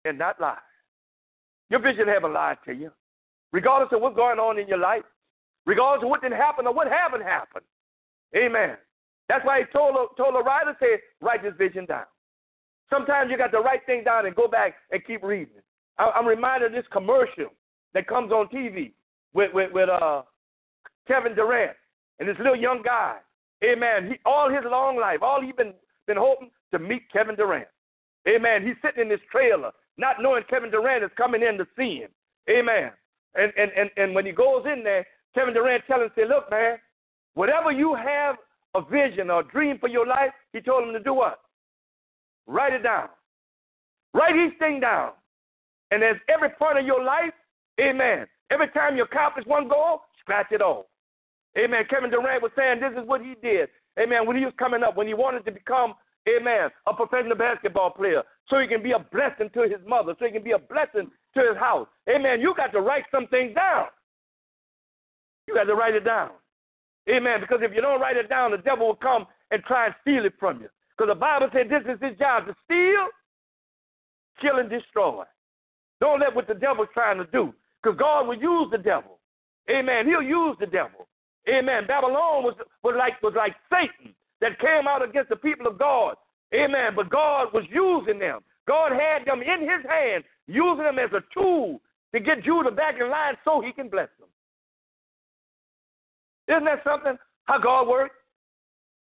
[0.06, 0.56] and not lie.
[1.68, 2.90] Your vision haven't lied to you.
[3.52, 5.02] Regardless of what's going on in your life,
[5.66, 7.64] regardless of what didn't happen or what haven't happened.
[8.34, 8.76] Amen.
[9.28, 12.04] That's why he told, told the writer, say, write this vision down.
[12.88, 15.60] Sometimes you got to write things down and go back and keep reading.
[15.98, 17.48] I'm reminded of this commercial
[17.92, 18.92] that comes on TV
[19.34, 20.22] with, with, with uh,
[21.06, 21.76] Kevin Durant
[22.18, 23.16] and this little young guy,
[23.64, 25.72] amen, he, all his long life, all he been,
[26.06, 27.68] been hoping to meet Kevin Durant.
[28.28, 28.66] Amen.
[28.66, 32.10] He's sitting in this trailer, not knowing Kevin Durant is coming in to see him.
[32.50, 32.90] Amen.
[33.34, 36.50] And, and, and, and when he goes in there, Kevin Durant tells him, say, look,
[36.50, 36.78] man,
[37.34, 38.36] whatever you have
[38.74, 41.40] a vision or a dream for your life, he told him to do what?
[42.46, 43.08] Write it down.
[44.14, 45.12] Write each thing down.
[45.90, 47.32] And as every part of your life,
[47.80, 50.86] amen, every time you accomplish one goal, scratch it off.
[51.58, 51.84] Amen.
[51.90, 53.68] Kevin Durant was saying this is what he did.
[53.98, 54.26] Amen.
[54.26, 55.94] When he was coming up, when he wanted to become,
[56.28, 60.26] amen, a professional basketball player, so he can be a blessing to his mother, so
[60.26, 61.88] he can be a blessing to his house.
[62.08, 62.40] Amen.
[62.40, 63.86] You got to write some things down.
[65.46, 66.30] You got to write it down.
[67.10, 67.40] Amen.
[67.40, 70.26] Because if you don't write it down, the devil will come and try and steal
[70.26, 70.68] it from you.
[70.96, 73.08] Because the Bible said this is his job to steal,
[74.40, 75.24] kill, and destroy.
[76.00, 77.54] Don't let what the devil's trying to do.
[77.82, 79.18] Because God will use the devil.
[79.70, 80.06] Amen.
[80.06, 81.08] He'll use the devil.
[81.48, 81.86] Amen.
[81.86, 86.16] Babylon was, was like was like Satan that came out against the people of God.
[86.54, 86.92] Amen.
[86.96, 88.40] But God was using them.
[88.66, 91.80] God had them in his hand, using them as a tool
[92.14, 94.28] to get Judah back in line so he can bless them.
[96.48, 97.18] Isn't that something?
[97.44, 98.14] How God works?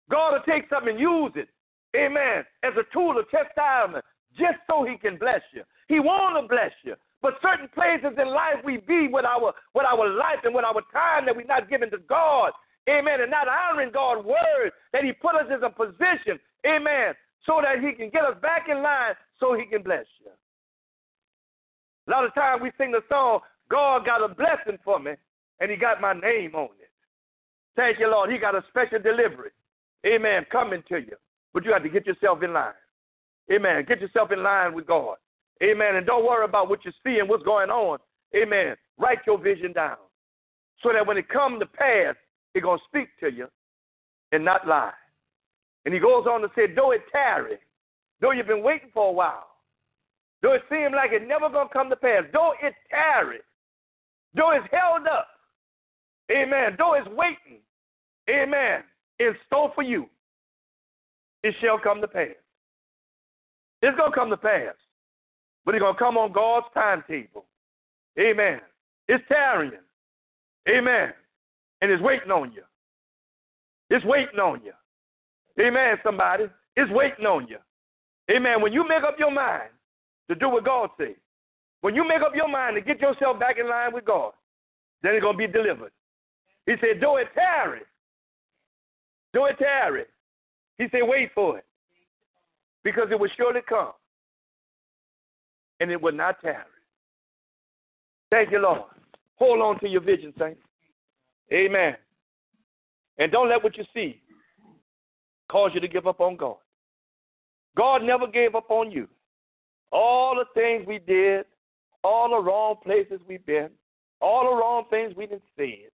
[0.10, 1.50] God will take something and use it,
[1.96, 4.06] amen, as a tool of chastisement
[4.38, 5.64] just so he can bless you.
[5.88, 6.96] He want to bless you.
[7.22, 10.82] But certain places in life we be with our with our life and with our
[10.94, 12.52] time that we're not giving to God.
[12.90, 13.22] Amen.
[13.22, 16.40] And not honoring God's word that He put us in a position.
[16.66, 17.14] Amen.
[17.46, 20.32] So that He can get us back in line so He can bless you.
[22.08, 25.14] A lot of times we sing the song, God got a blessing for me,
[25.60, 26.92] and He got my name on it.
[27.76, 28.32] Thank you, Lord.
[28.32, 29.50] He got a special delivery.
[30.06, 30.46] Amen.
[30.52, 31.16] Coming to you.
[31.54, 32.74] But you have to get yourself in line.
[33.52, 33.86] Amen.
[33.88, 35.18] Get yourself in line with God.
[35.64, 35.96] Amen.
[35.96, 38.00] And don't worry about what you see and what's going on.
[38.36, 38.76] Amen.
[38.98, 39.98] Write your vision down
[40.84, 42.16] so that when it comes to pass,
[42.54, 43.48] it's going to speak to you
[44.32, 44.92] and not lie.
[45.86, 47.58] And he goes on to say, though it tarry,
[48.22, 49.48] though you've been waiting for a while,
[50.42, 53.40] though it seems like it's never going to come to pass, though it tarry,
[54.34, 55.28] though it's held up,
[56.32, 57.62] amen, though it's waiting,
[58.30, 58.84] amen,
[59.20, 60.08] in store for you,
[61.44, 62.36] it shall come to pass.
[63.82, 64.74] It's going to come to pass
[65.66, 67.46] but it's going to come on God's timetable.
[68.20, 68.62] Amen.
[69.08, 69.74] It's tarrying.
[70.70, 71.14] Amen.
[71.82, 72.64] And it's waiting on you.
[73.90, 74.74] It's waiting on you.
[75.60, 76.46] Amen, somebody.
[76.76, 77.58] It's waiting on you.
[78.32, 78.62] Amen.
[78.62, 79.70] When you make up your mind
[80.30, 81.16] to do what God says,
[81.82, 84.32] when you make up your mind to get yourself back in line with God,
[85.04, 85.92] then it's going to be delivered.
[86.66, 87.82] He said, do it tarry.
[89.34, 90.06] Do it tarry.
[90.78, 91.66] He said, wait for it.
[92.84, 93.92] Because it will surely come
[95.80, 96.64] and it will not tarry.
[98.32, 98.82] Thank you, Lord.
[99.36, 100.62] Hold on to your vision, saints.
[101.54, 101.96] Amen.
[103.18, 104.22] And don't let what you see
[105.50, 106.58] cause you to give up on God.
[107.78, 109.08] God never gave up on you.
[109.92, 111.46] All the things we did,
[112.04, 113.70] all the wrong places we've been,
[114.22, 115.86] all the wrong things we didn't say.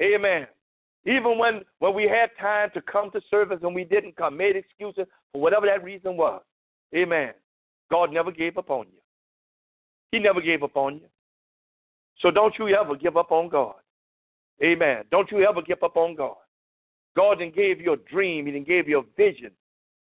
[0.00, 0.46] Amen.
[1.06, 4.56] Even when, when we had time to come to service and we didn't come, made
[4.56, 6.42] excuses for whatever that reason was.
[6.94, 7.32] Amen.
[7.90, 9.00] God never gave up on you.
[10.12, 11.08] He never gave up on you.
[12.20, 13.76] So don't you ever give up on God.
[14.62, 15.04] Amen.
[15.10, 16.36] Don't you ever give up on God.
[17.16, 18.46] God then gave you a dream.
[18.46, 19.50] He then gave you a vision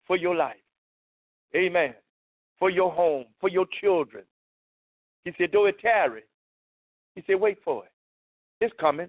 [0.07, 0.57] for your life.
[1.55, 1.95] Amen.
[2.59, 4.25] For your home, for your children.
[5.25, 6.23] He said, do it tarry.
[7.15, 7.91] He said, wait for it.
[8.61, 9.09] It's coming.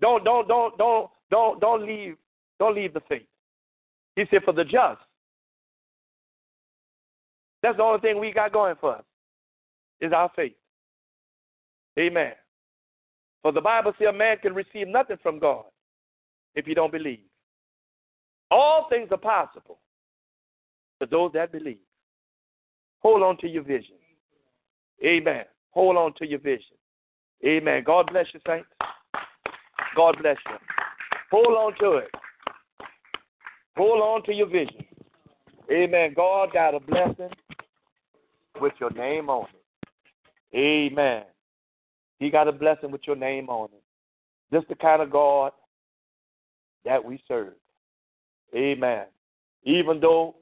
[0.00, 2.16] Don't don't don't don't don't don't leave
[2.58, 3.26] don't leave the faith.
[4.14, 5.00] He said, for the just.
[7.62, 9.04] That's the only thing we got going for us
[10.00, 10.56] is our faith.
[11.98, 12.32] Amen.
[13.42, 15.64] For the Bible says a man can receive nothing from God
[16.54, 17.20] if you don't believe.
[18.50, 19.78] All things are possible
[21.00, 21.78] to those that believe.
[23.00, 23.96] Hold on to your vision.
[25.04, 25.44] Amen.
[25.70, 26.76] Hold on to your vision.
[27.44, 27.82] Amen.
[27.84, 28.68] God bless you, saints.
[29.94, 30.56] God bless you.
[31.30, 32.10] Hold on to it.
[33.76, 34.84] Hold on to your vision.
[35.70, 36.14] Amen.
[36.16, 37.30] God got a blessing
[38.60, 39.65] with your name on it.
[40.56, 41.24] Amen.
[42.18, 43.82] He got a blessing with your name on it.
[44.52, 45.52] Just the kind of God
[46.84, 47.52] that we serve.
[48.54, 49.04] Amen.
[49.64, 50.36] Even though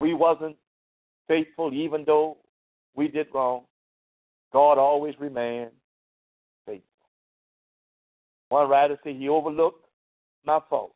[0.00, 0.56] we wasn't
[1.28, 2.38] faithful, even though
[2.94, 3.64] we did wrong,
[4.52, 5.70] God always remained
[6.64, 6.86] faithful.
[8.48, 9.84] One writer said he overlooked
[10.44, 10.94] my fault,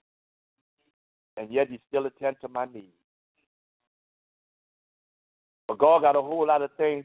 [1.36, 2.86] and yet he still attended to my needs.
[5.68, 7.04] But God got a whole lot of things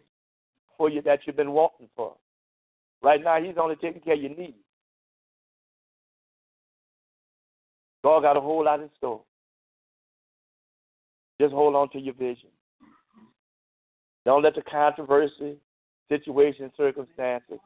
[0.82, 2.16] for you that you've been walking for.
[3.04, 4.58] Right now, He's only taking care of your needs.
[8.04, 9.22] God got a whole lot in store.
[11.40, 12.50] Just hold on to your vision.
[14.26, 15.58] Don't let the controversy,
[16.10, 17.60] situation, circumstances,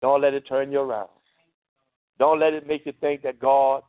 [0.00, 1.08] don't let it turn you around.
[2.20, 3.82] Don't let it make you think that God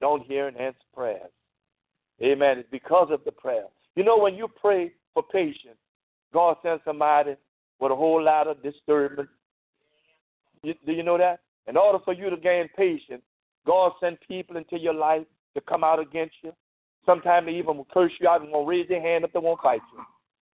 [0.00, 1.30] don't hear and answer prayers.
[2.20, 2.58] Amen.
[2.58, 3.66] It's because of the prayer.
[3.94, 5.78] You know, when you pray for patience,
[6.36, 7.34] God sends somebody
[7.80, 9.30] with a whole lot of disturbance.
[10.62, 11.40] You, do you know that?
[11.66, 13.22] In order for you to gain patience,
[13.66, 15.24] God sent people into your life
[15.54, 16.52] to come out against you.
[17.06, 19.62] Sometimes they even will curse you out and won't raise their hand if they won't
[19.62, 20.04] fight you.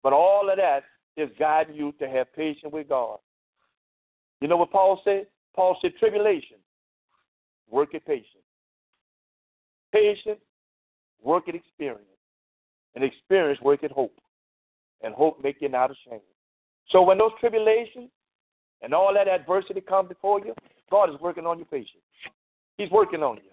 [0.03, 0.83] But all of that
[1.17, 3.17] is guiding you to have patience with God.
[4.39, 5.25] You know what Paul said?
[5.55, 6.57] Paul said, tribulation,
[7.71, 8.27] work at patience.
[9.91, 10.41] Patience,
[11.23, 12.05] work at experience.
[12.93, 14.13] And experience, work at hope
[15.03, 16.21] and hope make you not ashamed.
[16.89, 18.09] So when those tribulations
[18.81, 20.53] and all that adversity come before you,
[20.89, 22.03] God is working on your patience.
[22.77, 23.51] He's working on you.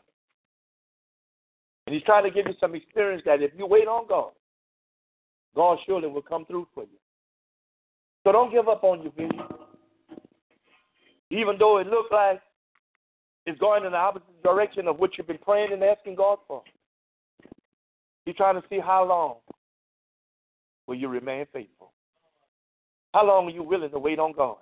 [1.86, 4.32] And he's trying to give you some experience that if you wait on God,
[5.54, 6.98] God surely will come through for you.
[8.24, 9.40] So don't give up on your vision.
[11.30, 12.40] Even though it looks like
[13.46, 16.62] it's going in the opposite direction of what you've been praying and asking God for.
[18.26, 19.36] He's trying to see how long
[20.88, 21.92] will you remain faithful?
[23.14, 24.56] How long are you willing to wait on God?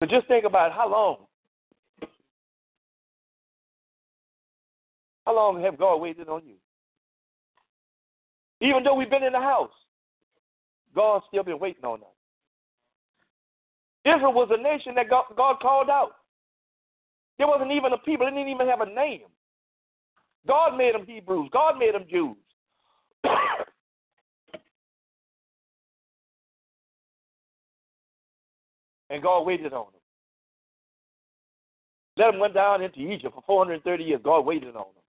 [0.00, 1.16] So just think about how long.
[5.26, 6.54] How long have God waited on you?
[8.66, 9.70] Even though we've been in the house,
[10.94, 12.06] God's still been waiting on us.
[14.04, 16.16] Israel was a nation that God, called out.
[17.38, 19.22] There wasn't even a people, they didn't even have a name.
[20.46, 22.36] God made them Hebrews, God made them Jews.
[29.12, 30.00] and God waited on them.
[32.16, 34.20] Let them went down into Egypt for 430 years.
[34.24, 35.04] God waited on them.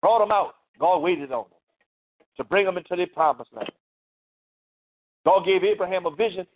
[0.00, 0.54] Brought them out.
[0.80, 1.58] God waited on them
[2.38, 3.70] to bring them into their promised land.
[5.26, 6.46] God gave Abraham a vision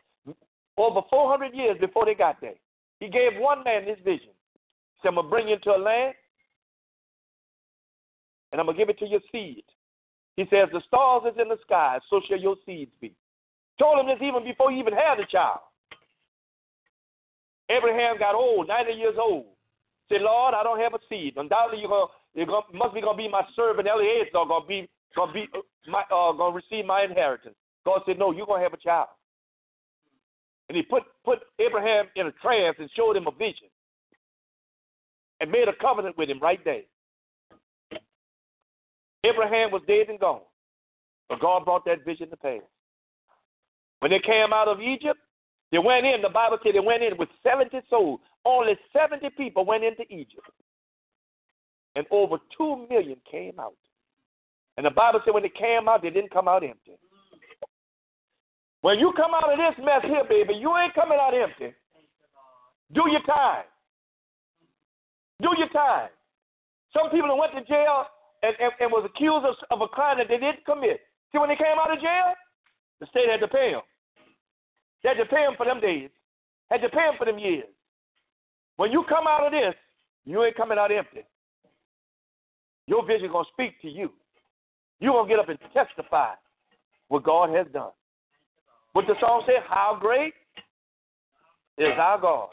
[0.78, 2.54] over 400 years before they got there.
[2.98, 4.30] He gave one man this vision.
[4.30, 6.14] He said, I'm going to bring you into a land
[8.50, 9.64] and I'm going to give it to your seed.
[10.36, 13.14] He says, The stars is in the sky, so shall your seeds be.
[13.78, 15.60] Told him this even before he even had a child.
[17.68, 19.46] Abraham got old, 90 years old.
[20.08, 21.34] Said, Lord, I don't have a seed.
[21.36, 24.88] Undoubtedly, you're gonna, you're gonna must be going to be my servant Eliezer, to be,
[25.14, 27.56] to be uh, my, uh, to receive my inheritance.
[27.84, 29.08] God said, No, you're going to have a child.
[30.68, 33.68] And he put, put Abraham in a trance and showed him a vision
[35.40, 36.82] and made a covenant with him right there.
[39.24, 40.42] Abraham was dead and gone,
[41.28, 42.60] but God brought that vision to pass.
[44.00, 45.18] When they came out of Egypt,
[45.72, 48.20] they went in, the Bible said they went in with 70 souls.
[48.44, 50.46] Only 70 people went into Egypt.
[51.96, 53.74] And over 2 million came out.
[54.76, 56.98] And the Bible said when they came out, they didn't come out empty.
[58.82, 61.74] When you come out of this mess here, baby, you ain't coming out empty.
[62.92, 63.64] Do your time.
[65.42, 66.08] Do your time.
[66.92, 68.04] Some people that went to jail
[68.42, 71.00] and, and, and was accused of, of a crime that they didn't commit.
[71.32, 72.32] See, when they came out of jail,
[73.00, 73.82] the state had to pay them.
[75.02, 75.26] They had to
[75.56, 76.10] for them days.
[76.70, 77.66] Had to for them years.
[78.76, 79.74] When you come out of this,
[80.24, 81.24] you ain't coming out empty.
[82.86, 84.12] Your vision gonna speak to you.
[85.00, 86.34] You're gonna get up and testify
[87.08, 87.90] what God has done.
[88.92, 90.34] What the song said, how great
[91.78, 92.48] is our God.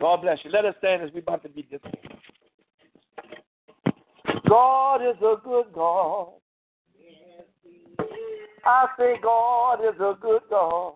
[0.00, 0.50] God bless you.
[0.50, 1.96] Let us stand as we about to be dismissed.
[4.48, 6.28] God is a good God.
[8.66, 10.94] I say God is a good God.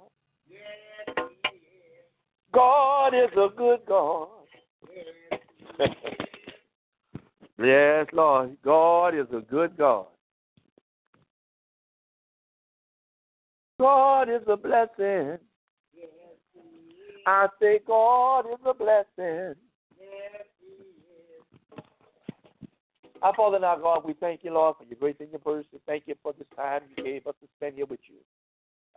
[2.55, 4.29] God is a good God.
[7.63, 8.57] yes, Lord.
[8.65, 10.07] God is a good God.
[13.79, 15.39] God is a blessing.
[17.27, 19.55] I say God is a blessing.
[23.23, 25.81] Our Father and our God, we thank you, Lord, for your grace and your mercy.
[25.87, 28.17] Thank you for this time you gave us to spend here with you.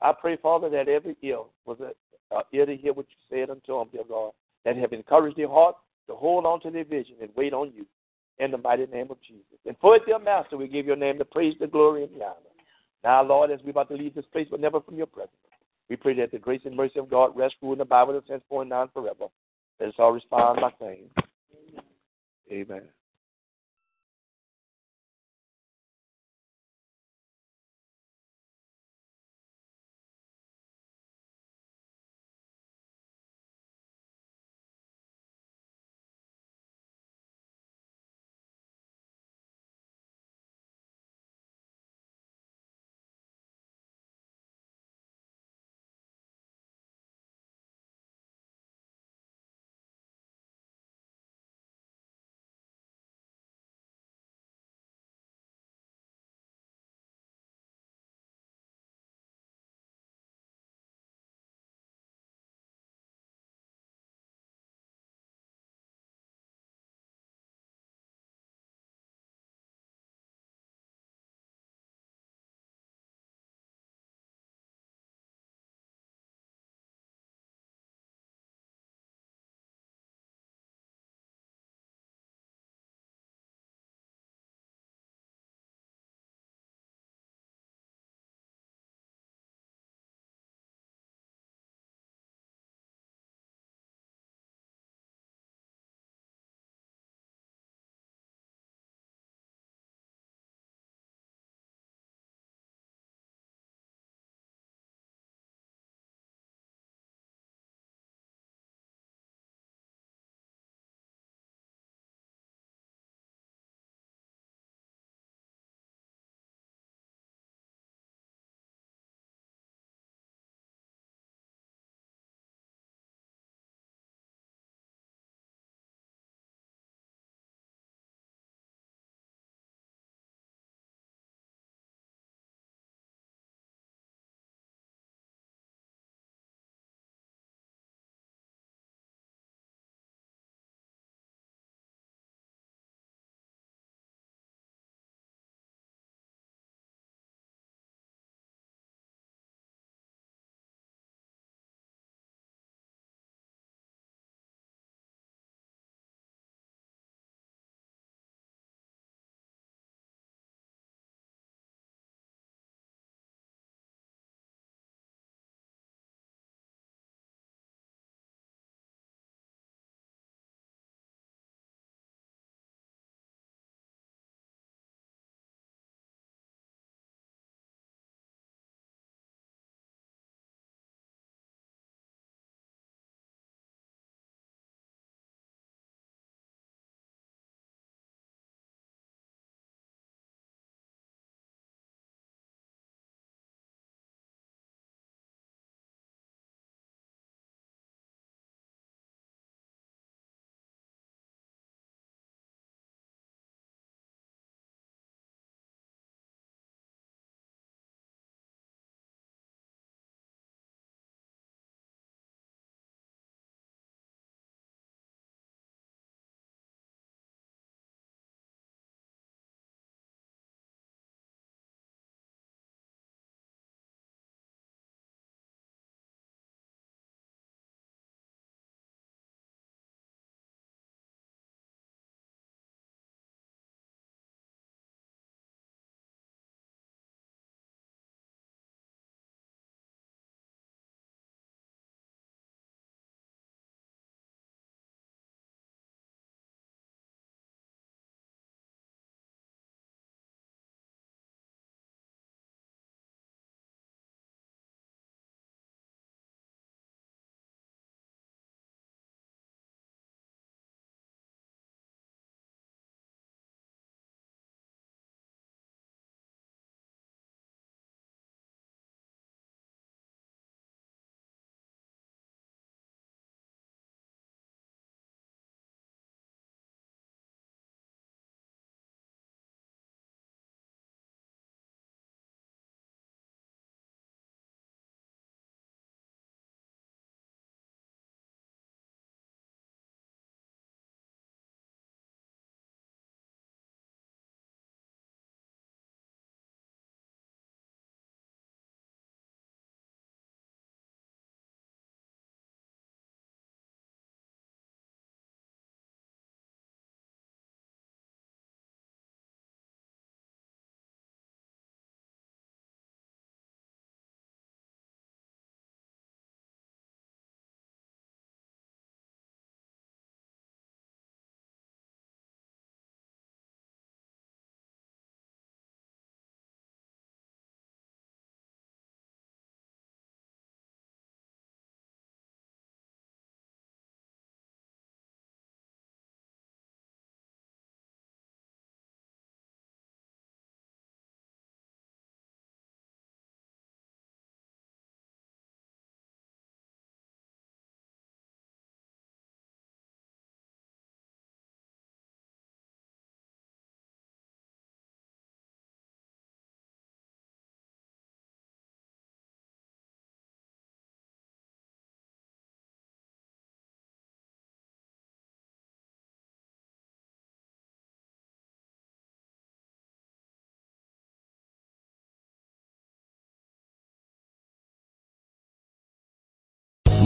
[0.02, 3.50] I pray, Father, that every ear was a, a ear to hear what you said
[3.50, 4.32] unto them, dear God,
[4.66, 5.76] that have encouraged their heart
[6.08, 7.86] to hold on to their vision and wait on you
[8.40, 9.58] in the mighty name of Jesus.
[9.66, 12.26] And for it, dear Master, we give your name the praise, the glory, and the
[12.26, 12.36] honor.
[13.04, 15.34] Now, Lord, as we're about to leave this place, but never from your presence,
[15.90, 18.24] we pray that the grace and mercy of God rest, rule in the Bible, and
[18.28, 19.26] henceforth and forever.
[19.80, 21.10] Let us all respond by saying,
[22.52, 22.84] Amen.